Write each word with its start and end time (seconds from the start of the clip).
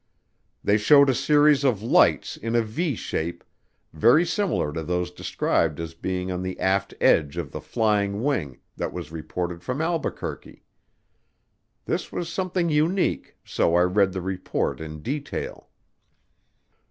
They 0.63 0.77
showed 0.79 1.11
a 1.11 1.13
series 1.13 1.63
of 1.63 1.83
lights 1.83 2.35
in 2.35 2.55
a 2.55 2.63
V 2.63 2.95
shape, 2.95 3.43
very 3.93 4.25
similar 4.25 4.73
to 4.73 4.81
those 4.81 5.11
described 5.11 5.79
as 5.79 5.93
being 5.93 6.31
on 6.31 6.41
the 6.41 6.59
aft 6.59 6.95
edge 6.99 7.37
of 7.37 7.51
the 7.51 7.61
"flying 7.61 8.23
wing" 8.23 8.57
that 8.77 8.91
was 8.93 9.11
reported 9.11 9.61
from 9.63 9.79
Albuquerque. 9.79 10.65
This 11.85 12.11
was 12.11 12.29
something 12.29 12.67
unique, 12.69 13.37
so 13.45 13.75
I 13.75 13.83
read 13.83 14.11
the 14.13 14.21
report 14.23 14.81
in 14.81 15.03
detail. 15.03 15.69